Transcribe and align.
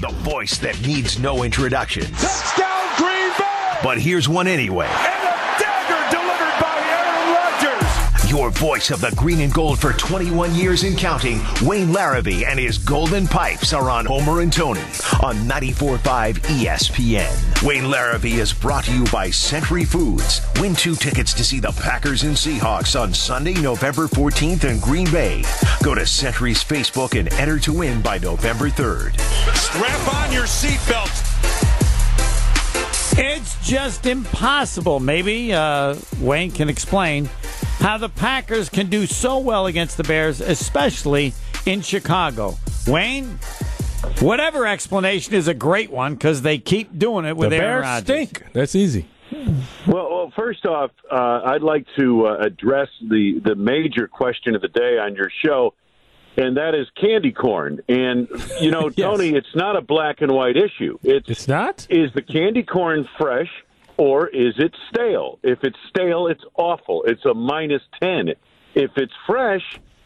The 0.00 0.08
voice 0.08 0.56
that 0.58 0.80
needs 0.80 1.18
no 1.18 1.42
introduction. 1.42 2.04
Touchdown 2.14 2.96
Green 2.96 3.30
Bay! 3.38 3.78
But 3.82 3.98
here's 3.98 4.30
one 4.30 4.46
anyway. 4.46 4.86
And 4.86 5.24
a 5.24 5.36
dagger 5.60 6.10
delivered 6.10 6.56
by 6.58 6.74
Aaron 6.88 8.14
Rodgers. 8.14 8.30
Your 8.30 8.48
voice 8.50 8.90
of 8.90 9.02
the 9.02 9.10
green 9.14 9.40
and 9.40 9.52
gold 9.52 9.78
for 9.78 9.92
21 9.92 10.54
years 10.54 10.84
and 10.84 10.96
counting, 10.96 11.40
Wayne 11.62 11.88
Larrivee 11.88 12.46
and 12.46 12.58
his 12.58 12.78
Golden 12.78 13.26
Pipes 13.26 13.74
are 13.74 13.90
on 13.90 14.06
Homer 14.06 14.40
and 14.40 14.50
Tony 14.50 14.80
on 15.22 15.36
94.5 15.46 16.36
ESPN. 16.38 17.49
Wayne 17.62 17.84
Larrivee 17.84 18.38
is 18.38 18.54
brought 18.54 18.84
to 18.84 18.92
you 18.92 19.04
by 19.12 19.28
Century 19.28 19.84
Foods. 19.84 20.40
Win 20.58 20.74
two 20.74 20.94
tickets 20.94 21.34
to 21.34 21.44
see 21.44 21.60
the 21.60 21.72
Packers 21.72 22.22
and 22.22 22.34
Seahawks 22.34 22.98
on 22.98 23.12
Sunday, 23.12 23.52
November 23.52 24.06
14th 24.06 24.64
in 24.64 24.80
Green 24.80 25.10
Bay. 25.10 25.44
Go 25.82 25.94
to 25.94 26.06
Century's 26.06 26.64
Facebook 26.64 27.18
and 27.18 27.30
enter 27.34 27.58
to 27.58 27.74
win 27.74 28.00
by 28.00 28.16
November 28.16 28.70
3rd. 28.70 29.20
Strap 29.54 30.14
on 30.14 30.32
your 30.32 30.44
seatbelt. 30.44 31.10
It's 33.18 33.68
just 33.68 34.06
impossible. 34.06 34.98
Maybe 34.98 35.52
uh, 35.52 35.96
Wayne 36.18 36.52
can 36.52 36.70
explain 36.70 37.28
how 37.78 37.98
the 37.98 38.08
Packers 38.08 38.70
can 38.70 38.88
do 38.88 39.04
so 39.04 39.38
well 39.38 39.66
against 39.66 39.98
the 39.98 40.04
Bears, 40.04 40.40
especially 40.40 41.34
in 41.66 41.82
Chicago. 41.82 42.56
Wayne, 42.86 43.38
whatever 44.20 44.66
explanation 44.66 45.34
is 45.34 45.48
a 45.48 45.54
great 45.54 45.90
one 45.90 46.14
because 46.14 46.42
they 46.42 46.58
keep 46.58 46.98
doing 46.98 47.24
it 47.24 47.36
with 47.36 47.50
the 47.50 47.56
Aaron 47.56 47.82
Bears 47.82 47.82
Rodgers. 47.82 48.28
stink. 48.28 48.52
That's 48.52 48.74
easy. 48.74 49.08
Well, 49.86 50.10
well 50.10 50.32
first 50.36 50.66
off, 50.66 50.90
uh, 51.10 51.42
I'd 51.44 51.62
like 51.62 51.86
to 51.98 52.26
uh, 52.26 52.38
address 52.38 52.88
the, 53.00 53.40
the 53.44 53.54
major 53.54 54.06
question 54.08 54.54
of 54.54 54.62
the 54.62 54.68
day 54.68 54.98
on 54.98 55.14
your 55.14 55.30
show, 55.44 55.74
and 56.36 56.56
that 56.56 56.74
is 56.74 56.86
candy 57.00 57.32
corn. 57.32 57.80
And, 57.88 58.28
you 58.60 58.70
know, 58.70 58.88
Yes. 58.96 59.06
Tony, 59.06 59.30
it's 59.30 59.54
not 59.54 59.76
a 59.76 59.80
black 59.80 60.20
and 60.20 60.32
white 60.32 60.56
issue. 60.56 60.98
It's, 61.02 61.28
It's 61.28 61.48
not. 61.48 61.86
is 61.90 62.12
the 62.14 62.22
candy 62.22 62.62
corn 62.62 63.08
fresh 63.18 63.48
or 63.96 64.28
is 64.28 64.54
it 64.58 64.74
stale? 64.88 65.38
If 65.42 65.58
it's 65.62 65.76
stale, 65.88 66.26
it's 66.26 66.44
awful. 66.56 67.02
It's 67.06 67.24
a 67.26 67.34
minus 67.34 67.82
10. 68.02 68.30
If 68.74 68.92
it's 68.96 69.12
fresh, 69.26 69.62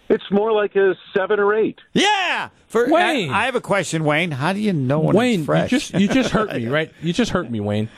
it's 0.08 0.30
more 0.30 0.52
like 0.52 0.76
a 0.76 0.94
7 1.14 1.38
or 1.40 1.54
8. 1.54 1.78
Yeah. 1.92 2.50
For, 2.68 2.88
Wayne. 2.90 3.30
I, 3.30 3.42
I 3.42 3.44
have 3.46 3.54
a 3.54 3.60
question, 3.60 4.04
Wayne. 4.04 4.30
How 4.32 4.52
do 4.52 4.60
you 4.60 4.72
know 4.72 4.98
when 5.00 5.14
Wayne, 5.16 5.40
it's 5.40 5.46
fresh? 5.46 5.72
you 5.72 5.78
just 5.78 5.94
you 5.94 6.08
just 6.08 6.30
hurt 6.30 6.52
me, 6.52 6.66
right? 6.68 6.92
You 7.02 7.12
just 7.12 7.30
hurt 7.30 7.50
me, 7.50 7.60
Wayne. 7.60 7.88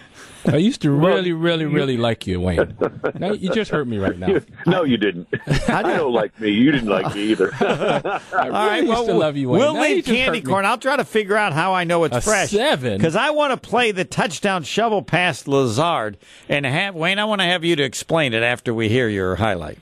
I 0.48 0.58
used 0.58 0.82
to 0.82 0.92
really, 0.92 1.32
really, 1.32 1.64
really 1.64 1.96
like 1.96 2.24
you, 2.28 2.40
Wayne. 2.40 2.76
Now 3.18 3.32
you 3.32 3.50
just 3.50 3.70
hurt 3.72 3.88
me 3.88 3.98
right 3.98 4.16
now. 4.16 4.38
No, 4.66 4.84
you 4.84 4.96
didn't. 4.96 5.26
I 5.68 5.82
don't 5.82 6.12
like 6.12 6.38
me. 6.40 6.50
You 6.50 6.70
didn't 6.70 6.88
like 6.88 7.14
me 7.16 7.22
either. 7.32 7.52
I 7.60 8.20
All 8.32 8.50
right, 8.50 8.76
really 8.76 8.88
well, 8.88 8.98
used 8.98 9.08
to 9.10 9.14
love 9.16 9.36
you, 9.36 9.48
Wayne. 9.48 9.60
we'll 9.60 9.74
Now 9.74 9.80
leave 9.82 10.04
candy 10.04 10.38
hurt 10.38 10.44
me. 10.44 10.50
corn. 10.52 10.64
I'll 10.66 10.78
try 10.78 10.96
to 10.96 11.04
figure 11.04 11.36
out 11.36 11.52
how 11.52 11.72
I 11.74 11.82
know 11.84 12.04
it's 12.04 12.14
A 12.16 12.20
fresh. 12.20 12.50
seven? 12.50 12.96
Because 12.96 13.16
I 13.16 13.30
want 13.30 13.60
to 13.60 13.68
play 13.68 13.90
the 13.90 14.04
touchdown 14.04 14.62
shovel 14.62 15.02
past 15.02 15.48
Lazard 15.48 16.16
and 16.48 16.64
have 16.64 16.94
Wayne. 16.94 17.18
I 17.18 17.24
want 17.24 17.40
to 17.40 17.46
have 17.46 17.64
you 17.64 17.74
to 17.76 17.82
explain 17.82 18.32
it 18.32 18.42
after 18.44 18.72
we 18.72 18.88
hear 18.88 19.08
your 19.08 19.34
highlight. 19.36 19.78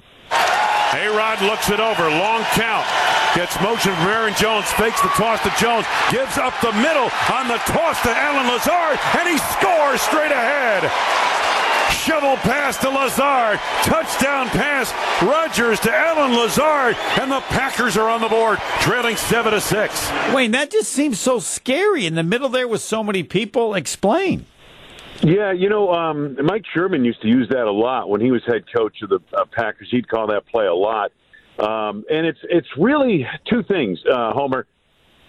A-Rod 0.94 1.42
looks 1.42 1.70
it 1.70 1.80
over. 1.80 2.06
Long 2.08 2.42
count. 2.54 2.86
Gets 3.34 3.58
motion 3.60 3.94
from 3.96 4.08
Aaron 4.08 4.34
Jones. 4.34 4.70
Fakes 4.78 5.02
the 5.02 5.08
toss 5.18 5.42
to 5.42 5.50
Jones. 5.58 5.86
Gives 6.10 6.38
up 6.38 6.54
the 6.62 6.72
middle 6.78 7.10
on 7.34 7.48
the 7.48 7.58
toss 7.66 8.00
to 8.02 8.10
Allen 8.10 8.46
Lazard. 8.46 8.98
And 9.18 9.28
he 9.28 9.38
scores 9.58 10.00
straight 10.00 10.30
ahead. 10.30 10.90
Shovel 11.90 12.36
pass 12.36 12.76
to 12.78 12.90
Lazard. 12.90 13.58
Touchdown 13.82 14.48
pass. 14.48 14.92
Rodgers 15.22 15.80
to 15.80 15.92
Allen 15.92 16.36
Lazard. 16.36 16.96
And 17.18 17.32
the 17.32 17.40
Packers 17.40 17.96
are 17.96 18.08
on 18.08 18.20
the 18.20 18.28
board, 18.28 18.58
trailing 18.80 19.16
7 19.16 19.52
to 19.52 19.60
6. 19.60 20.10
Wayne, 20.32 20.50
that 20.52 20.70
just 20.70 20.92
seems 20.92 21.18
so 21.18 21.38
scary 21.38 22.06
in 22.06 22.14
the 22.14 22.22
middle 22.22 22.48
there 22.48 22.68
with 22.68 22.82
so 22.82 23.02
many 23.02 23.22
people. 23.22 23.74
Explain. 23.74 24.46
Yeah, 25.22 25.52
you 25.52 25.68
know, 25.68 25.92
um, 25.92 26.36
Mike 26.44 26.64
Sherman 26.72 27.04
used 27.04 27.22
to 27.22 27.28
use 27.28 27.48
that 27.50 27.66
a 27.66 27.72
lot 27.72 28.08
when 28.08 28.20
he 28.20 28.30
was 28.30 28.42
head 28.46 28.64
coach 28.74 29.02
of 29.02 29.10
the 29.10 29.20
uh, 29.32 29.44
Packers. 29.50 29.88
He'd 29.90 30.08
call 30.08 30.26
that 30.28 30.46
play 30.46 30.66
a 30.66 30.74
lot, 30.74 31.12
um, 31.58 32.04
and 32.10 32.26
it's 32.26 32.40
it's 32.44 32.68
really 32.76 33.26
two 33.48 33.62
things, 33.62 33.98
uh, 34.10 34.32
Homer. 34.32 34.66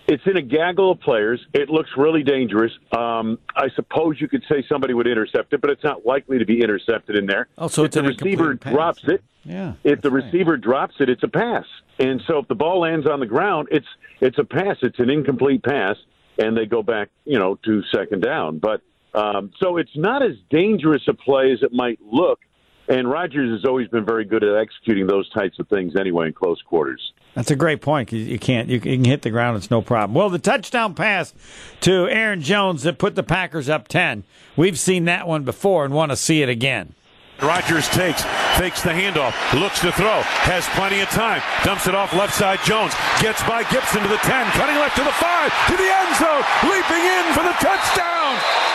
It's 0.07 0.23
in 0.27 0.37
a 0.37 0.41
gaggle 0.41 0.91
of 0.91 0.99
players. 0.99 1.43
It 1.53 1.69
looks 1.69 1.89
really 1.97 2.21
dangerous. 2.21 2.71
Um, 2.91 3.39
I 3.55 3.69
suppose 3.75 4.21
you 4.21 4.27
could 4.27 4.43
say 4.47 4.63
somebody 4.69 4.93
would 4.93 5.07
intercept 5.07 5.51
it, 5.53 5.61
but 5.61 5.71
it's 5.71 5.83
not 5.83 6.05
likely 6.05 6.37
to 6.37 6.45
be 6.45 6.61
intercepted 6.61 7.15
in 7.15 7.25
there. 7.25 7.47
Oh, 7.57 7.67
so 7.67 7.83
if 7.83 7.87
it's 7.87 7.95
the 7.95 8.03
receiver 8.03 8.55
pass. 8.55 8.73
drops 8.73 9.03
it. 9.05 9.23
Yeah. 9.43 9.73
If 9.83 10.01
the 10.01 10.09
that's 10.09 10.13
right. 10.13 10.23
receiver 10.25 10.57
drops 10.57 10.95
it, 10.99 11.09
it's 11.09 11.23
a 11.23 11.27
pass. 11.27 11.65
And 11.97 12.21
so 12.27 12.39
if 12.39 12.47
the 12.47 12.55
ball 12.55 12.81
lands 12.81 13.07
on 13.07 13.19
the 13.19 13.25
ground, 13.25 13.69
it's 13.71 13.87
it's 14.21 14.37
a 14.37 14.43
pass. 14.43 14.77
It's 14.83 14.99
an 14.99 15.09
incomplete 15.09 15.63
pass, 15.63 15.95
and 16.37 16.55
they 16.55 16.67
go 16.67 16.83
back, 16.83 17.09
you 17.25 17.39
know, 17.39 17.55
to 17.65 17.81
second 17.91 18.21
down. 18.21 18.59
But 18.59 18.81
um, 19.15 19.51
so 19.59 19.77
it's 19.77 19.95
not 19.95 20.21
as 20.21 20.33
dangerous 20.49 21.03
a 21.07 21.13
play 21.13 21.51
as 21.51 21.63
it 21.63 21.73
might 21.73 21.99
look. 22.01 22.39
And 22.87 23.09
Rodgers 23.09 23.49
has 23.51 23.67
always 23.67 23.87
been 23.87 24.05
very 24.05 24.25
good 24.25 24.43
at 24.43 24.55
executing 24.55 25.07
those 25.07 25.27
types 25.31 25.57
of 25.57 25.67
things 25.69 25.95
anyway 25.99 26.27
in 26.27 26.33
close 26.33 26.61
quarters. 26.61 27.13
That's 27.33 27.49
a 27.49 27.55
great 27.55 27.81
point. 27.81 28.11
You 28.11 28.37
can't. 28.37 28.69
You 28.69 28.79
can 28.79 29.03
hit 29.03 29.23
the 29.23 29.31
ground. 29.31 29.57
It's 29.57 29.71
no 29.71 29.81
problem. 29.81 30.13
Well, 30.13 30.29
the 30.29 30.39
touchdown 30.39 30.93
pass 30.93 31.33
to 31.81 32.07
Aaron 32.07 32.41
Jones 32.41 32.83
that 32.83 32.99
put 32.99 33.15
the 33.15 33.23
Packers 33.23 33.69
up 33.69 33.87
ten. 33.87 34.23
We've 34.55 34.77
seen 34.77 35.05
that 35.05 35.27
one 35.27 35.43
before 35.43 35.83
and 35.83 35.93
want 35.93 36.11
to 36.11 36.15
see 36.15 36.43
it 36.43 36.49
again. 36.49 36.93
Rodgers 37.41 37.89
takes, 37.89 38.23
fakes 38.55 38.81
the 38.81 38.95
handoff, 38.95 39.35
looks 39.59 39.81
to 39.81 39.91
throw, 39.91 40.21
has 40.47 40.65
plenty 40.71 41.01
of 41.01 41.09
time, 41.09 41.41
dumps 41.65 41.85
it 41.87 41.93
off 41.93 42.13
left 42.13 42.33
side. 42.33 42.59
Jones 42.63 42.93
gets 43.19 43.43
by 43.43 43.63
Gibson 43.67 44.01
to 44.03 44.07
the 44.07 44.21
10, 44.23 44.45
cutting 44.55 44.75
left 44.79 44.95
to 44.95 45.03
the 45.03 45.11
5, 45.11 45.67
to 45.67 45.75
the 45.75 45.83
end 45.83 46.15
zone, 46.15 46.43
leaping 46.63 47.03
in 47.03 47.25
for 47.35 47.43
the 47.43 47.55
touchdown. 47.59 48.74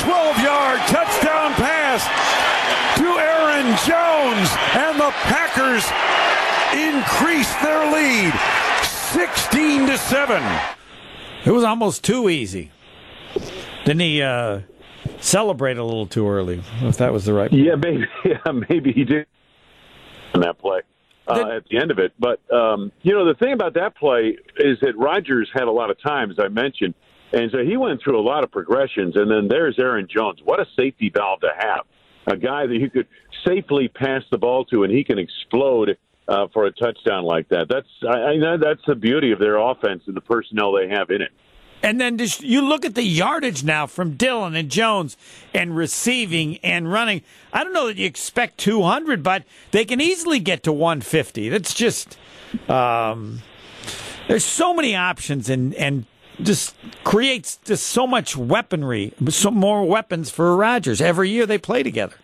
12 0.00 0.38
yard 0.42 0.80
touchdown 0.88 1.52
pass 1.54 2.02
to 2.98 3.04
Aaron 3.04 3.66
Jones, 3.86 4.48
and 4.76 4.98
the 4.98 5.10
Packers 5.28 5.84
increase 6.74 7.52
their 7.62 7.90
lead 7.92 8.32
16 9.12 9.86
to 9.88 9.98
7. 9.98 10.42
It 11.44 11.50
was 11.50 11.64
almost 11.64 12.04
too 12.04 12.28
easy. 12.28 12.70
Didn't 13.84 14.00
he 14.00 14.22
uh, 14.22 14.60
celebrate 15.20 15.76
a 15.78 15.84
little 15.84 16.06
too 16.06 16.28
early? 16.28 16.62
If 16.82 16.98
that 16.98 17.12
was 17.12 17.24
the 17.24 17.32
right. 17.32 17.52
Yeah, 17.52 17.74
maybe. 17.74 18.06
Yeah, 18.24 18.52
maybe 18.68 18.92
he 18.92 19.04
did 19.04 19.26
on 20.34 20.40
that 20.42 20.58
play 20.58 20.80
uh, 21.26 21.34
Did- 21.34 21.48
at 21.56 21.64
the 21.68 21.78
end 21.78 21.90
of 21.90 21.98
it. 21.98 22.12
But 22.18 22.40
um, 22.52 22.92
you 23.02 23.12
know, 23.12 23.26
the 23.26 23.34
thing 23.34 23.52
about 23.52 23.74
that 23.74 23.96
play 23.96 24.36
is 24.58 24.78
that 24.80 24.96
Rodgers 24.96 25.50
had 25.52 25.64
a 25.64 25.70
lot 25.72 25.90
of 25.90 26.00
time, 26.00 26.30
as 26.30 26.38
I 26.38 26.48
mentioned, 26.48 26.94
and 27.32 27.50
so 27.50 27.58
he 27.58 27.76
went 27.76 28.02
through 28.02 28.18
a 28.18 28.22
lot 28.22 28.44
of 28.44 28.50
progressions. 28.50 29.16
And 29.16 29.30
then 29.30 29.48
there's 29.48 29.78
Aaron 29.78 30.08
Jones. 30.08 30.40
What 30.44 30.60
a 30.60 30.66
safety 30.76 31.10
valve 31.14 31.40
to 31.40 31.50
have! 31.56 31.80
A 32.26 32.36
guy 32.36 32.66
that 32.66 32.76
you 32.76 32.88
could 32.88 33.08
safely 33.46 33.88
pass 33.88 34.22
the 34.30 34.38
ball 34.38 34.64
to, 34.66 34.84
and 34.84 34.92
he 34.92 35.04
can 35.04 35.18
explode. 35.18 35.96
Uh, 36.28 36.46
for 36.54 36.66
a 36.66 36.72
touchdown 36.72 37.24
like 37.24 37.48
that, 37.48 37.66
that's 37.68 37.88
I, 38.08 38.30
I 38.30 38.56
that's 38.56 38.80
the 38.86 38.94
beauty 38.94 39.32
of 39.32 39.40
their 39.40 39.56
offense 39.56 40.04
and 40.06 40.16
the 40.16 40.20
personnel 40.20 40.72
they 40.72 40.88
have 40.88 41.10
in 41.10 41.20
it. 41.20 41.32
And 41.82 42.00
then 42.00 42.16
just, 42.16 42.42
you 42.42 42.62
look 42.62 42.84
at 42.84 42.94
the 42.94 43.02
yardage 43.02 43.64
now 43.64 43.86
from 43.86 44.14
Dillon 44.14 44.54
and 44.54 44.70
Jones 44.70 45.16
and 45.52 45.76
receiving 45.76 46.58
and 46.58 46.90
running. 46.90 47.22
I 47.52 47.64
don't 47.64 47.72
know 47.72 47.88
that 47.88 47.96
you 47.96 48.06
expect 48.06 48.58
200, 48.58 49.22
but 49.22 49.44
they 49.72 49.84
can 49.84 50.00
easily 50.00 50.38
get 50.38 50.62
to 50.62 50.72
150. 50.72 51.48
That's 51.48 51.74
just, 51.74 52.16
um, 52.68 53.40
there's 54.28 54.44
so 54.44 54.72
many 54.72 54.94
options 54.94 55.50
and, 55.50 55.74
and 55.74 56.06
just 56.40 56.74
creates 57.04 57.58
just 57.64 57.86
so 57.86 58.06
much 58.06 58.36
weaponry, 58.36 59.12
so 59.28 59.50
more 59.50 59.84
weapons 59.86 60.30
for 60.30 60.56
Rodgers. 60.56 61.00
Every 61.00 61.28
year 61.30 61.46
they 61.46 61.58
play 61.58 61.82
together. 61.82 62.16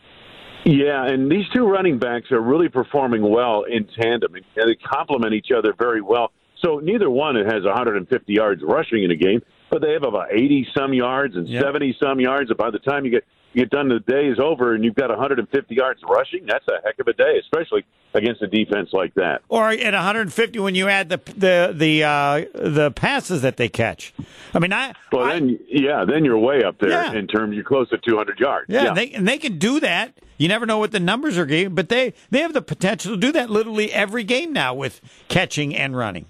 Yeah, 0.65 1.07
and 1.07 1.31
these 1.31 1.45
two 1.55 1.67
running 1.67 1.99
backs 1.99 2.31
are 2.33 2.41
really 2.41 2.69
performing 2.69 3.23
well 3.29 3.63
in 3.65 3.87
tandem, 4.01 4.35
and 4.35 4.45
they 4.57 4.75
complement 4.75 5.33
each 5.33 5.49
other 5.57 5.73
very 5.79 6.01
well. 6.03 6.33
So 6.63 6.79
neither 6.81 7.09
one 7.09 7.37
has 7.37 7.65
150 7.65 8.33
yards 8.33 8.63
rushing 8.65 9.05
in 9.05 9.11
a 9.13 9.17
game, 9.17 9.41
but 9.71 9.81
they 9.81 9.93
have 9.93 10.03
about 10.03 10.33
80 10.33 10.66
some 10.77 10.93
yards 10.93 11.37
and 11.37 11.49
Yep. 11.49 11.63
70 11.63 11.97
some 12.03 12.19
yards. 12.21 12.51
And 12.51 12.59
by 12.59 12.71
the 12.71 12.81
time 12.81 13.04
you 13.04 13.11
get 13.13 13.25
you 13.54 13.62
get 13.62 13.71
done, 13.71 13.89
the 13.89 14.00
day 14.00 14.27
is 14.28 14.39
over, 14.39 14.74
and 14.74 14.84
you've 14.84 14.95
got 14.95 15.10
150 15.10 15.74
yards 15.74 16.00
rushing. 16.09 16.47
That's 16.47 16.66
a 16.68 16.80
heck 16.84 16.98
of 16.98 17.06
a 17.09 17.12
day, 17.12 17.39
especially 17.41 17.84
against 18.15 18.41
a 18.42 18.47
defense 18.47 18.91
like 18.92 19.15
that. 19.15 19.42
Or 19.48 19.68
at 19.71 19.95
150 19.95 20.59
when 20.60 20.74
you 20.74 20.89
add 20.89 21.09
the 21.09 21.21
the 21.36 21.72
the 21.77 22.04
uh, 22.04 22.45
the 22.54 22.91
passes 22.91 23.42
that 23.42 23.56
they 23.56 23.68
catch. 23.68 24.12
I 24.54 24.59
mean, 24.59 24.72
I 24.72 24.92
Well, 25.12 25.24
I- 25.27 25.34
then 25.34 25.59
yeah, 25.68 26.04
then 26.06 26.24
you're 26.24 26.39
way 26.39 26.62
up 26.65 26.78
there 26.78 26.91
Yeah. 26.91 27.12
in 27.12 27.27
terms. 27.27 27.54
You're 27.54 27.65
close 27.65 27.89
to 27.91 27.98
200 27.98 28.39
yards. 28.41 28.66
Yeah, 28.68 28.92
They, 28.95 29.10
and 29.12 29.27
they 29.27 29.39
can 29.39 29.59
do 29.59 29.80
that. 29.80 30.12
You 30.39 30.47
never 30.48 30.66
know 30.66 30.78
what 30.78 30.92
the 30.92 31.01
numbers 31.01 31.36
are 31.36 31.47
giving, 31.47 31.74
but 31.74 31.89
they, 31.89 32.15
they 32.30 32.41
have 32.42 32.53
the 32.53 32.62
potential 32.62 33.12
to 33.15 33.16
do 33.21 33.33
that 33.33 33.51
literally 33.51 33.92
every 33.92 34.22
game 34.22 34.53
now 34.53 34.72
with 34.72 35.01
catching 35.27 35.74
and 35.74 35.97
running. 35.97 36.27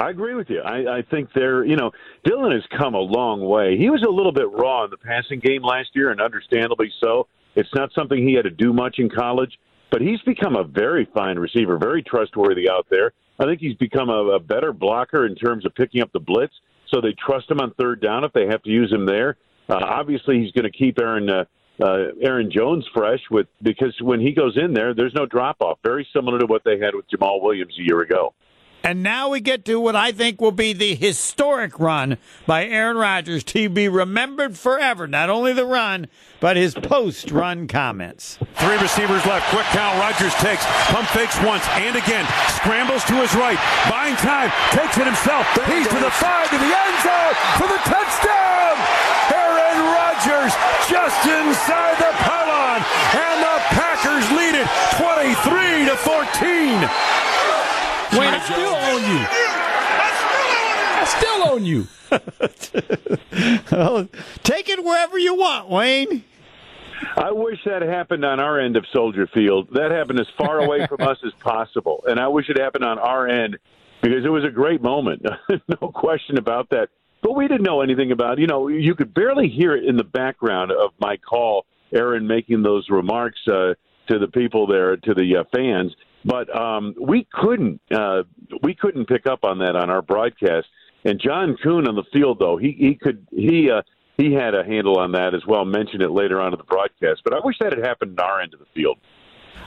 I 0.00 0.10
agree 0.10 0.34
with 0.34 0.50
you. 0.50 0.60
I, 0.60 0.98
I 0.98 1.02
think 1.02 1.30
they're, 1.34 1.64
you 1.64 1.76
know, 1.76 1.92
Dillon 2.24 2.52
has 2.52 2.62
come 2.78 2.94
a 2.94 3.00
long 3.00 3.40
way. 3.44 3.76
He 3.76 3.90
was 3.90 4.02
a 4.06 4.10
little 4.10 4.32
bit 4.32 4.50
raw 4.50 4.84
in 4.84 4.90
the 4.90 4.96
passing 4.96 5.40
game 5.40 5.62
last 5.62 5.90
year, 5.94 6.10
and 6.10 6.20
understandably 6.20 6.92
so. 7.02 7.26
It's 7.54 7.68
not 7.74 7.90
something 7.94 8.26
he 8.26 8.34
had 8.34 8.44
to 8.44 8.50
do 8.50 8.72
much 8.72 8.98
in 8.98 9.08
college, 9.08 9.58
but 9.90 10.00
he's 10.00 10.20
become 10.22 10.56
a 10.56 10.64
very 10.64 11.08
fine 11.14 11.38
receiver, 11.38 11.78
very 11.78 12.02
trustworthy 12.02 12.68
out 12.68 12.86
there. 12.90 13.12
I 13.38 13.44
think 13.44 13.60
he's 13.60 13.76
become 13.76 14.08
a, 14.08 14.36
a 14.36 14.40
better 14.40 14.72
blocker 14.72 15.26
in 15.26 15.34
terms 15.34 15.64
of 15.64 15.74
picking 15.74 16.02
up 16.02 16.12
the 16.12 16.20
blitz. 16.20 16.54
so 16.88 17.00
they 17.00 17.14
trust 17.18 17.50
him 17.50 17.60
on 17.60 17.72
third 17.74 18.00
down 18.00 18.24
if 18.24 18.32
they 18.32 18.46
have 18.46 18.62
to 18.62 18.70
use 18.70 18.92
him 18.92 19.06
there. 19.06 19.36
Uh, 19.68 19.78
obviously, 19.82 20.40
he's 20.40 20.52
going 20.52 20.70
to 20.70 20.76
keep 20.76 20.98
Aaron 21.00 21.28
uh, 21.28 21.44
uh, 21.82 22.08
Aaron 22.22 22.50
Jones 22.50 22.86
fresh 22.94 23.20
with 23.30 23.46
because 23.62 23.94
when 24.00 24.20
he 24.20 24.32
goes 24.32 24.56
in 24.56 24.72
there, 24.72 24.94
there's 24.94 25.14
no 25.14 25.26
drop 25.26 25.56
off. 25.60 25.78
Very 25.84 26.06
similar 26.14 26.38
to 26.38 26.46
what 26.46 26.62
they 26.64 26.78
had 26.78 26.94
with 26.94 27.04
Jamaal 27.10 27.42
Williams 27.42 27.74
a 27.78 27.82
year 27.82 28.00
ago. 28.00 28.32
And 28.82 29.02
now 29.02 29.30
we 29.30 29.40
get 29.40 29.64
to 29.64 29.80
what 29.80 29.96
I 29.96 30.12
think 30.12 30.40
will 30.40 30.52
be 30.52 30.72
the 30.72 30.94
historic 30.94 31.80
run 31.80 32.18
by 32.46 32.66
Aaron 32.66 32.96
Rodgers 32.96 33.42
to 33.44 33.68
be 33.68 33.88
remembered 33.88 34.56
forever. 34.56 35.08
Not 35.08 35.28
only 35.28 35.52
the 35.52 35.66
run, 35.66 36.06
but 36.38 36.56
his 36.56 36.74
post 36.74 37.32
run 37.32 37.66
comments. 37.66 38.38
Three 38.54 38.78
receivers 38.78 39.26
left. 39.26 39.50
Quick 39.50 39.66
count. 39.74 39.98
Rodgers 39.98 40.34
takes. 40.38 40.64
Pump 40.86 41.08
fakes 41.08 41.34
once 41.42 41.66
and 41.82 41.96
again. 41.96 42.26
Scrambles 42.54 43.02
to 43.10 43.14
his 43.18 43.34
right. 43.34 43.58
Buying 43.90 44.14
time. 44.22 44.52
Takes 44.70 44.98
it 44.98 45.06
himself. 45.06 45.42
He's 45.66 45.88
to 45.88 45.98
the 45.98 46.10
five, 46.22 46.46
to 46.50 46.58
the 46.58 46.70
end 46.70 46.96
zone 47.02 47.34
for 47.58 47.66
the 47.66 47.82
touchdown. 47.90 48.74
Aaron 49.34 49.82
Rodgers 49.98 50.54
just 50.86 51.18
inside 51.26 51.98
the 51.98 52.14
pylon. 52.22 52.86
And 53.18 53.38
the 53.42 53.56
Packers 53.74 54.30
lead 54.30 54.54
it 54.54 54.68
23 54.94 55.90
to 55.90 55.96
14. 55.98 57.25
Wayne, 58.12 58.34
I 58.34 58.40
still 58.44 58.74
own 58.74 59.02
you. 59.10 59.26
I 60.98 61.04
still 61.18 61.48
own 61.52 61.64
you. 61.64 61.86
well, 63.72 64.08
take 64.42 64.68
it 64.68 64.84
wherever 64.84 65.18
you 65.18 65.34
want, 65.34 65.68
Wayne. 65.68 66.24
I 67.16 67.30
wish 67.30 67.58
that 67.64 67.82
happened 67.82 68.24
on 68.24 68.40
our 68.40 68.60
end 68.60 68.76
of 68.76 68.84
Soldier 68.92 69.26
Field. 69.32 69.68
That 69.72 69.90
happened 69.90 70.20
as 70.20 70.26
far 70.38 70.60
away 70.60 70.86
from 70.86 71.06
us 71.06 71.18
as 71.26 71.32
possible. 71.40 72.04
And 72.06 72.18
I 72.18 72.28
wish 72.28 72.48
it 72.48 72.58
happened 72.58 72.84
on 72.84 72.98
our 72.98 73.28
end 73.28 73.58
because 74.02 74.24
it 74.24 74.28
was 74.28 74.44
a 74.44 74.50
great 74.50 74.82
moment. 74.82 75.24
no 75.68 75.88
question 75.92 76.38
about 76.38 76.70
that. 76.70 76.88
But 77.22 77.34
we 77.34 77.48
didn't 77.48 77.64
know 77.64 77.80
anything 77.80 78.12
about, 78.12 78.38
you 78.38 78.46
know, 78.46 78.68
you 78.68 78.94
could 78.94 79.12
barely 79.12 79.48
hear 79.48 79.74
it 79.74 79.84
in 79.84 79.96
the 79.96 80.04
background 80.04 80.70
of 80.70 80.92
my 81.00 81.16
call, 81.16 81.66
Aaron 81.92 82.26
making 82.26 82.62
those 82.62 82.88
remarks 82.88 83.40
uh, 83.48 83.74
to 84.08 84.18
the 84.18 84.28
people 84.28 84.66
there, 84.66 84.96
to 84.96 85.14
the 85.14 85.38
uh, 85.38 85.44
fans. 85.52 85.94
But 86.26 86.54
um, 86.54 86.94
we 87.00 87.26
couldn't 87.32 87.80
uh, 87.90 88.24
we 88.60 88.74
couldn't 88.74 89.06
pick 89.06 89.26
up 89.26 89.44
on 89.44 89.60
that 89.60 89.76
on 89.76 89.90
our 89.90 90.02
broadcast. 90.02 90.66
And 91.04 91.20
John 91.20 91.56
Kuhn 91.62 91.86
on 91.86 91.94
the 91.94 92.02
field, 92.12 92.40
though, 92.40 92.56
he 92.56 92.72
he 92.72 92.94
could 92.96 93.24
he 93.30 93.70
uh, 93.70 93.82
he 94.16 94.32
had 94.32 94.56
a 94.56 94.64
handle 94.64 94.98
on 94.98 95.12
that 95.12 95.34
as 95.34 95.46
well. 95.46 95.64
Mentioned 95.64 96.02
it 96.02 96.10
later 96.10 96.40
on 96.40 96.52
in 96.52 96.58
the 96.58 96.64
broadcast. 96.64 97.20
But 97.22 97.32
I 97.32 97.38
wish 97.44 97.56
that 97.60 97.72
had 97.72 97.84
happened 97.84 98.12
in 98.12 98.18
our 98.18 98.40
end 98.40 98.54
of 98.54 98.60
the 98.60 98.66
field. 98.74 98.98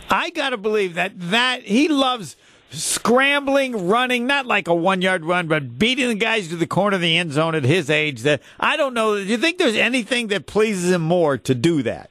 I 0.10 0.32
got 0.32 0.50
to 0.50 0.58
believe 0.58 0.96
that 0.96 1.14
that 1.18 1.64
he 1.64 1.88
loves 1.88 2.36
scrambling, 2.72 3.88
running, 3.88 4.28
not 4.28 4.46
like 4.46 4.68
a 4.68 4.76
one 4.76 5.02
yard 5.02 5.24
run, 5.24 5.48
but 5.48 5.80
beating 5.80 6.10
the 6.10 6.16
guys 6.16 6.50
to 6.50 6.58
the 6.58 6.68
corner 6.68 6.96
of 6.96 7.02
the 7.02 7.18
end 7.18 7.32
zone 7.32 7.56
at 7.56 7.64
his 7.64 7.90
age. 7.90 8.24
That 8.24 8.42
I 8.60 8.76
don't 8.76 8.94
know. 8.94 9.16
Do 9.16 9.24
you 9.24 9.38
think 9.38 9.60
there's 9.60 9.78
anything 9.78 10.28
that 10.28 10.46
pleases 10.46 10.92
him 10.92 11.04
more 11.04 11.38
to 11.38 11.56
do 11.56 11.84
that? 11.84 12.09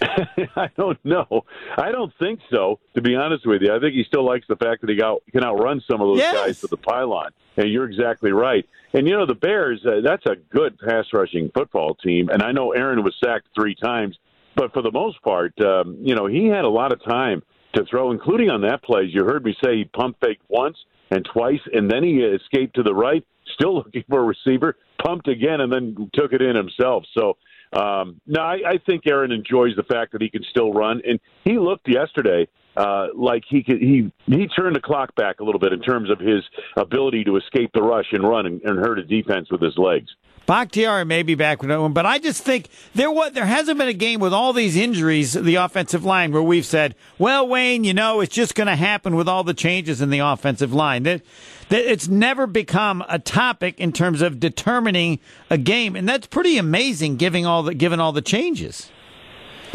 I 0.56 0.70
don't 0.76 1.02
know. 1.04 1.44
I 1.76 1.92
don't 1.92 2.12
think 2.18 2.40
so. 2.50 2.78
To 2.94 3.02
be 3.02 3.14
honest 3.14 3.46
with 3.46 3.62
you, 3.62 3.74
I 3.74 3.78
think 3.78 3.94
he 3.94 4.04
still 4.04 4.24
likes 4.24 4.46
the 4.48 4.56
fact 4.56 4.80
that 4.80 4.90
he 4.90 4.96
got 4.96 5.20
can 5.30 5.44
outrun 5.44 5.82
some 5.90 6.00
of 6.00 6.08
those 6.08 6.18
yes. 6.18 6.34
guys 6.34 6.60
to 6.60 6.66
the 6.68 6.76
pylon. 6.76 7.30
And 7.56 7.70
you're 7.70 7.84
exactly 7.84 8.32
right. 8.32 8.66
And 8.92 9.06
you 9.06 9.16
know 9.16 9.26
the 9.26 9.34
Bears, 9.34 9.84
uh, 9.86 10.00
that's 10.02 10.24
a 10.26 10.36
good 10.50 10.78
pass 10.78 11.06
rushing 11.12 11.50
football 11.52 11.94
team. 11.94 12.28
And 12.30 12.42
I 12.42 12.52
know 12.52 12.72
Aaron 12.72 13.04
was 13.04 13.14
sacked 13.22 13.48
three 13.54 13.74
times, 13.74 14.18
but 14.56 14.72
for 14.72 14.82
the 14.82 14.90
most 14.90 15.20
part, 15.22 15.52
um, 15.60 15.98
you 16.00 16.14
know 16.14 16.26
he 16.26 16.46
had 16.46 16.64
a 16.64 16.68
lot 16.68 16.92
of 16.92 17.02
time 17.04 17.42
to 17.74 17.84
throw, 17.84 18.10
including 18.10 18.50
on 18.50 18.62
that 18.62 18.82
play. 18.82 19.02
As 19.04 19.14
You 19.14 19.24
heard 19.24 19.44
me 19.44 19.54
say 19.62 19.76
he 19.76 19.84
pump 19.84 20.16
faked 20.20 20.42
once 20.48 20.76
and 21.10 21.24
twice, 21.32 21.60
and 21.72 21.90
then 21.90 22.02
he 22.02 22.18
escaped 22.18 22.74
to 22.76 22.82
the 22.82 22.94
right, 22.94 23.24
still 23.54 23.74
looking 23.76 24.04
for 24.08 24.20
a 24.20 24.24
receiver, 24.24 24.76
pumped 25.04 25.28
again, 25.28 25.60
and 25.60 25.72
then 25.72 26.10
took 26.14 26.32
it 26.32 26.42
in 26.42 26.56
himself. 26.56 27.04
So 27.16 27.36
um, 27.72 28.20
no, 28.26 28.40
I, 28.40 28.58
I 28.66 28.78
think 28.84 29.06
Aaron 29.06 29.32
enjoys 29.32 29.76
the 29.76 29.84
fact 29.84 30.12
that 30.12 30.22
he 30.22 30.28
can 30.28 30.42
still 30.50 30.72
run, 30.72 31.00
and 31.06 31.20
he 31.44 31.58
looked 31.58 31.88
yesterday 31.88 32.48
uh, 32.76 33.08
like 33.14 33.44
he 33.48 33.62
could. 33.62 33.78
He 33.78 34.12
he 34.26 34.48
turned 34.48 34.74
the 34.76 34.80
clock 34.80 35.14
back 35.14 35.40
a 35.40 35.44
little 35.44 35.60
bit 35.60 35.72
in 35.72 35.80
terms 35.80 36.10
of 36.10 36.18
his 36.18 36.42
ability 36.76 37.24
to 37.24 37.36
escape 37.36 37.70
the 37.72 37.82
rush 37.82 38.06
and 38.12 38.22
run 38.28 38.46
and, 38.46 38.60
and 38.62 38.78
hurt 38.78 38.98
a 38.98 39.04
defense 39.04 39.50
with 39.50 39.60
his 39.60 39.76
legs. 39.76 40.08
Bakhtiari 40.50 41.04
may 41.04 41.22
be 41.22 41.36
back 41.36 41.62
with 41.62 41.70
one, 41.70 41.92
but 41.92 42.06
I 42.06 42.18
just 42.18 42.42
think 42.42 42.70
there 42.92 43.08
what 43.08 43.34
there 43.34 43.46
hasn't 43.46 43.78
been 43.78 43.86
a 43.86 43.92
game 43.92 44.18
with 44.18 44.32
all 44.32 44.52
these 44.52 44.76
injuries, 44.76 45.32
the 45.32 45.54
offensive 45.54 46.04
line, 46.04 46.32
where 46.32 46.42
we've 46.42 46.66
said, 46.66 46.96
"Well, 47.18 47.46
Wayne, 47.46 47.84
you 47.84 47.94
know, 47.94 48.18
it's 48.18 48.34
just 48.34 48.56
going 48.56 48.66
to 48.66 48.74
happen 48.74 49.14
with 49.14 49.28
all 49.28 49.44
the 49.44 49.54
changes 49.54 50.00
in 50.00 50.10
the 50.10 50.18
offensive 50.18 50.74
line." 50.74 51.04
That, 51.04 51.22
that 51.68 51.88
it's 51.88 52.08
never 52.08 52.48
become 52.48 53.04
a 53.08 53.20
topic 53.20 53.78
in 53.78 53.92
terms 53.92 54.22
of 54.22 54.40
determining 54.40 55.20
a 55.50 55.56
game, 55.56 55.94
and 55.94 56.08
that's 56.08 56.26
pretty 56.26 56.58
amazing, 56.58 57.14
given 57.14 57.46
all 57.46 57.62
the 57.62 57.72
given 57.72 58.00
all 58.00 58.10
the 58.10 58.20
changes. 58.20 58.90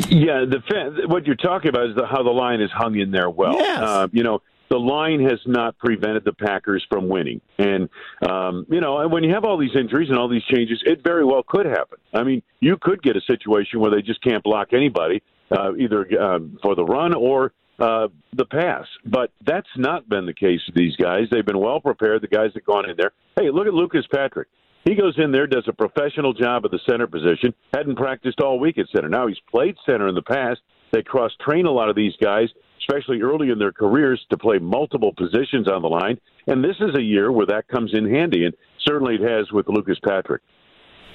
Yeah, 0.09 0.43
the 0.43 1.05
what 1.07 1.25
you're 1.25 1.37
talking 1.37 1.69
about 1.69 1.91
is 1.91 1.95
the, 1.95 2.05
how 2.05 2.21
the 2.21 2.31
line 2.31 2.59
is 2.59 2.69
hung 2.69 2.99
in 2.99 3.11
there 3.11 3.29
well. 3.29 3.53
Yes. 3.53 3.79
Uh, 3.79 4.07
you 4.11 4.23
know, 4.23 4.41
the 4.69 4.77
line 4.77 5.21
has 5.21 5.39
not 5.45 5.77
prevented 5.77 6.23
the 6.25 6.33
Packers 6.33 6.85
from 6.89 7.07
winning. 7.07 7.41
And, 7.57 7.89
um, 8.27 8.65
you 8.69 8.81
know, 8.81 9.07
when 9.07 9.23
you 9.23 9.33
have 9.33 9.45
all 9.45 9.57
these 9.57 9.75
injuries 9.75 10.09
and 10.09 10.17
all 10.17 10.27
these 10.27 10.43
changes, 10.45 10.81
it 10.85 11.03
very 11.03 11.23
well 11.23 11.43
could 11.47 11.65
happen. 11.65 11.99
I 12.13 12.23
mean, 12.23 12.41
you 12.59 12.77
could 12.81 13.01
get 13.01 13.15
a 13.15 13.21
situation 13.21 13.79
where 13.79 13.91
they 13.91 14.01
just 14.01 14.21
can't 14.21 14.43
block 14.43 14.69
anybody, 14.73 15.21
uh, 15.51 15.75
either 15.75 16.07
um, 16.21 16.57
for 16.61 16.75
the 16.75 16.83
run 16.83 17.13
or 17.13 17.53
uh, 17.79 18.07
the 18.33 18.45
pass. 18.45 18.85
But 19.05 19.31
that's 19.45 19.67
not 19.77 20.09
been 20.09 20.25
the 20.25 20.33
case 20.33 20.61
with 20.67 20.75
these 20.75 20.95
guys. 20.95 21.27
They've 21.31 21.45
been 21.45 21.59
well 21.59 21.79
prepared, 21.79 22.21
the 22.21 22.27
guys 22.27 22.51
that 22.53 22.65
gone 22.65 22.89
in 22.89 22.95
there. 22.97 23.11
Hey, 23.39 23.51
look 23.51 23.67
at 23.67 23.73
Lucas 23.73 24.05
Patrick. 24.11 24.47
He 24.85 24.93
goes 24.93 25.15
in 25.17 25.31
there, 25.31 25.47
does 25.47 25.67
a 25.67 25.73
professional 25.73 26.33
job 26.33 26.63
at 26.63 26.71
the 26.71 26.79
center 26.87 27.07
position, 27.07 27.55
hadn't 27.73 27.95
practiced 27.95 28.39
all 28.39 28.59
week 28.59 28.77
at 28.77 28.85
center. 28.95 29.09
Now 29.09 29.25
he's 29.27 29.39
played 29.49 29.75
center 29.83 30.07
in 30.07 30.13
the 30.13 30.21
past. 30.21 30.61
They 30.91 31.03
cross 31.03 31.31
train 31.43 31.65
a 31.65 31.71
lot 31.71 31.89
of 31.89 31.95
these 31.95 32.13
guys 32.21 32.49
especially 32.87 33.21
early 33.21 33.49
in 33.49 33.59
their 33.59 33.71
careers, 33.71 34.23
to 34.29 34.37
play 34.37 34.57
multiple 34.59 35.13
positions 35.13 35.67
on 35.67 35.81
the 35.81 35.87
line. 35.87 36.19
And 36.47 36.63
this 36.63 36.75
is 36.79 36.95
a 36.95 37.01
year 37.01 37.31
where 37.31 37.45
that 37.47 37.67
comes 37.67 37.93
in 37.93 38.09
handy, 38.09 38.45
and 38.45 38.53
certainly 38.85 39.15
it 39.15 39.21
has 39.21 39.51
with 39.51 39.67
Lucas 39.67 39.97
Patrick. 40.03 40.41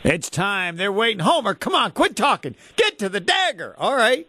It's 0.03 0.31
time. 0.31 0.77
They're 0.77 0.93
waiting. 0.93 1.21
Homer, 1.21 1.55
come 1.55 1.75
on, 1.75 1.93
quit 1.93 2.17
talking. 2.17 2.55
Get 2.77 2.99
to 2.99 3.09
the 3.09 3.21
dagger. 3.21 3.75
All 3.79 3.95
right. 3.95 4.27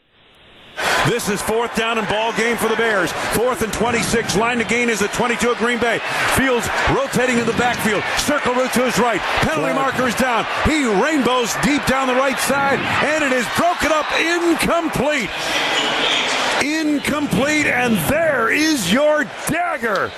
This 1.07 1.29
is 1.29 1.41
fourth 1.41 1.75
down 1.75 1.97
and 1.97 2.07
ball 2.07 2.31
game 2.33 2.57
for 2.57 2.67
the 2.67 2.75
Bears. 2.75 3.11
Fourth 3.33 3.63
and 3.63 3.73
26. 3.73 4.35
Line 4.35 4.59
to 4.59 4.63
gain 4.63 4.89
is 4.89 5.01
at 5.01 5.11
22 5.13 5.51
at 5.51 5.57
Green 5.57 5.79
Bay. 5.79 5.99
Fields 6.35 6.69
rotating 6.95 7.39
in 7.39 7.45
the 7.45 7.53
backfield. 7.53 8.03
Circle 8.17 8.53
route 8.53 8.71
to 8.73 8.85
his 8.85 8.99
right. 8.99 9.19
Penalty 9.41 9.73
marker 9.73 10.07
is 10.07 10.15
down. 10.15 10.45
He 10.65 10.85
rainbows 10.85 11.53
deep 11.63 11.85
down 11.85 12.07
the 12.07 12.15
right 12.15 12.37
side, 12.39 12.79
and 12.79 13.23
it 13.23 13.33
is 13.33 13.45
broken 13.57 13.91
up 13.91 14.05
incomplete. 14.13 15.29
Incomplete, 16.63 17.65
and 17.65 17.97
there 18.09 18.51
is 18.51 18.93
your 18.93 19.25
dagger. 19.47 20.11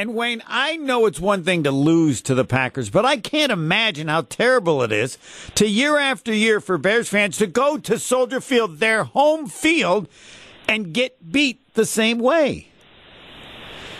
And 0.00 0.14
Wayne, 0.14 0.42
I 0.46 0.78
know 0.78 1.04
it's 1.04 1.20
one 1.20 1.44
thing 1.44 1.62
to 1.64 1.70
lose 1.70 2.22
to 2.22 2.34
the 2.34 2.46
Packers, 2.46 2.88
but 2.88 3.04
I 3.04 3.18
can't 3.18 3.52
imagine 3.52 4.08
how 4.08 4.22
terrible 4.22 4.82
it 4.82 4.92
is 4.92 5.18
to 5.56 5.68
year 5.68 5.98
after 5.98 6.32
year 6.32 6.58
for 6.58 6.78
Bears 6.78 7.10
fans 7.10 7.36
to 7.36 7.46
go 7.46 7.76
to 7.76 7.98
Soldier 7.98 8.40
Field, 8.40 8.78
their 8.78 9.04
home 9.04 9.46
field, 9.46 10.08
and 10.66 10.94
get 10.94 11.30
beat 11.30 11.74
the 11.74 11.84
same 11.84 12.18
way. 12.18 12.68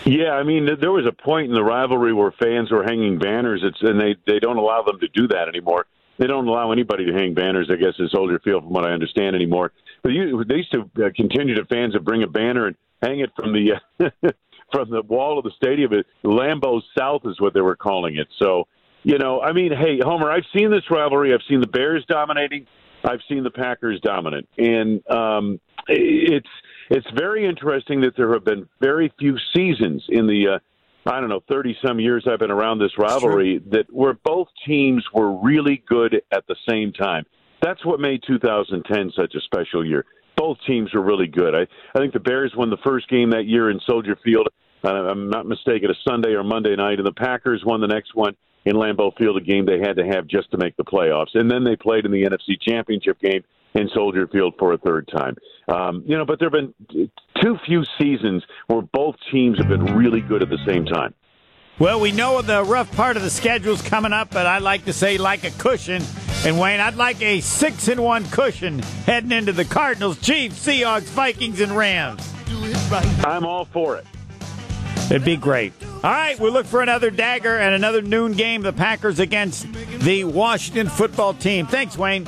Yeah, 0.07 0.31
I 0.31 0.43
mean, 0.43 0.71
there 0.81 0.91
was 0.91 1.05
a 1.05 1.13
point 1.13 1.51
in 1.51 1.55
the 1.55 1.63
rivalry 1.63 2.15
where 2.15 2.33
fans 2.33 2.71
were 2.71 2.83
hanging 2.83 3.19
banners, 3.19 3.61
it's, 3.63 3.83
and 3.83 4.01
they 4.01 4.17
they 4.27 4.39
don't 4.39 4.57
allow 4.57 4.83
them 4.83 5.01
to 5.01 5.09
do 5.09 5.29
that 5.29 5.49
anymore. 5.49 5.85
They 6.17 6.27
don't 6.27 6.49
allow 6.49 6.73
anybody 6.73 7.05
to 7.05 7.13
hang 7.13 7.35
banners, 7.35 7.69
I 7.71 7.77
guess, 7.77 8.01
at 8.03 8.11
Soldier 8.11 8.41
Field, 8.43 8.65
from 8.65 8.73
what 8.73 8.87
I 8.87 8.93
understand 8.93 9.37
anymore. 9.37 9.73
But 10.03 10.13
you, 10.13 10.45
they 10.45 10.55
used 10.55 10.73
to 10.73 10.91
uh, 11.05 11.11
continue 11.15 11.57
to 11.57 11.67
fans 11.67 11.93
to 11.93 12.01
bring 12.01 12.23
a 12.23 12.27
banner 12.27 12.69
and 12.69 12.77
hang 13.03 13.21
it 13.21 13.33
from 13.37 13.53
the 13.53 13.75
uh, 14.01 14.31
from 14.73 14.91
the 14.91 15.03
wall 15.03 15.39
of 15.39 15.45
the 15.45 15.51
stadium. 15.57 15.93
Lambeau 16.25 16.81
South 16.97 17.23
is 17.25 17.41
what 17.41 17.55
they 17.55 17.61
were 17.61 17.77
calling 17.77 18.17
it. 18.17 18.29
So, 18.39 18.67
you 19.03 19.19
know, 19.19 19.41
I 19.41 19.53
mean, 19.53 19.73
hey, 19.73 19.99
Homer, 20.03 20.31
I've 20.31 20.45
seen 20.55 20.71
this 20.71 20.85
rivalry. 20.91 21.33
I've 21.33 21.41
seen 21.49 21.61
the 21.61 21.67
Bears 21.67 22.05
dominating. 22.09 22.67
I've 23.05 23.21
seen 23.29 23.43
the 23.43 23.51
Packers 23.51 23.99
dominant, 24.03 24.47
and 24.59 25.01
um, 25.11 25.59
it's 25.89 26.49
it's 26.91 27.07
very 27.17 27.47
interesting 27.47 28.03
that 28.03 28.15
there 28.17 28.33
have 28.35 28.45
been 28.45 28.69
very 28.81 29.13
few 29.19 29.37
seasons 29.57 30.05
in 30.11 30.27
the 30.27 30.57
uh, 30.57 31.11
I 31.11 31.21
don't 31.21 31.31
know 31.31 31.41
thirty 31.49 31.77
some 31.85 31.99
years 31.99 32.27
I've 32.31 32.41
been 32.41 32.51
around 32.51 32.79
this 32.79 32.93
rivalry 32.99 33.63
that 33.71 33.87
where 33.91 34.13
both 34.13 34.49
teams 34.67 35.03
were 35.15 35.33
really 35.41 35.83
good 35.89 36.21
at 36.31 36.47
the 36.47 36.57
same 36.69 36.93
time. 36.93 37.25
That's 37.63 37.85
what 37.85 38.01
made 38.01 38.23
2010 38.27 39.13
such 39.15 39.35
a 39.35 39.41
special 39.41 39.85
year 39.85 40.07
both 40.41 40.57
teams 40.67 40.95
were 40.95 41.03
really 41.03 41.27
good. 41.27 41.55
I, 41.55 41.67
I 41.95 42.01
think 42.01 42.15
the 42.15 42.21
Bears 42.21 42.55
won 42.57 42.71
the 42.71 42.79
first 42.83 43.11
game 43.11 43.31
that 43.31 43.45
year 43.45 43.71
in 43.71 43.79
Soldier 43.87 44.17
Field. 44.25 44.49
I'm 44.83 45.29
not 45.29 45.45
mistaken, 45.47 45.91
a 45.91 45.95
Sunday 46.09 46.31
or 46.31 46.43
Monday 46.43 46.75
night, 46.75 46.99
and 46.99 47.07
the 47.07 47.13
Packers 47.13 47.63
won 47.67 47.83
the 47.83 47.87
next 47.87 48.15
one 48.15 48.35
in 48.65 48.75
Lambeau 48.75 49.15
Field, 49.19 49.37
a 49.37 49.43
game 49.43 49.67
they 49.67 49.79
had 49.79 49.97
to 49.97 50.07
have 50.07 50.27
just 50.27 50.51
to 50.53 50.57
make 50.57 50.75
the 50.79 50.85
playoffs. 50.85 51.35
And 51.35 51.51
then 51.51 51.63
they 51.63 51.77
played 51.77 52.07
in 52.07 52.11
the 52.11 52.23
NFC 52.23 52.59
Championship 52.59 53.21
game 53.21 53.45
in 53.75 53.91
Soldier 53.93 54.27
Field 54.29 54.55
for 54.59 54.73
a 54.73 54.79
third 54.79 55.11
time. 55.15 55.37
Um, 55.69 56.05
you 56.07 56.17
know, 56.17 56.25
but 56.25 56.39
there 56.39 56.49
have 56.49 56.73
been 56.89 57.11
too 57.43 57.59
few 57.67 57.85
seasons 58.01 58.43
where 58.69 58.81
both 58.81 59.17
teams 59.31 59.59
have 59.59 59.69
been 59.69 59.95
really 59.95 60.23
good 60.23 60.43
at 60.43 60.49
the 60.49 60.59
same 60.67 60.87
time. 60.87 61.13
Well, 61.79 62.01
we 62.01 62.13
know 62.13 62.41
the 62.41 62.65
rough 62.65 62.95
part 62.97 63.19
of 63.19 63.23
the 63.23 63.31
schedule's 63.31 63.83
coming 63.83 64.15
up, 64.15 64.31
but 64.31 64.47
I 64.47 64.59
like 64.59 64.87
to 64.87 64.95
say 64.95 65.19
like 65.19 65.45
a 65.45 65.51
cushion. 65.51 66.03
And 66.43 66.59
Wayne, 66.59 66.81
I'd 66.81 66.97
like 66.97 67.21
a 67.21 67.41
six 67.41 67.89
in 67.89 68.01
one 68.01 68.25
cushion 68.31 68.79
heading 69.05 69.31
into 69.31 69.53
the 69.53 69.65
Cardinals, 69.67 70.19
Chiefs, 70.21 70.67
Seahawks, 70.67 71.03
Vikings, 71.03 71.61
and 71.61 71.77
Rams. 71.77 72.33
I'm 73.25 73.45
all 73.45 73.67
for 73.67 73.99
it. 73.99 74.07
It'd 75.11 75.25
be 75.25 75.37
great. 75.37 75.75
All 76.03 76.11
right, 76.11 76.39
we 76.41 76.49
look 76.49 76.65
for 76.65 76.81
another 76.81 77.11
dagger 77.11 77.59
and 77.59 77.75
another 77.75 78.01
noon 78.01 78.33
game. 78.33 78.63
The 78.63 78.73
Packers 78.73 79.19
against 79.19 79.71
the 80.01 80.25
Washington 80.25 80.89
football 80.89 81.35
team. 81.35 81.67
Thanks, 81.67 81.99
Wayne. 81.99 82.27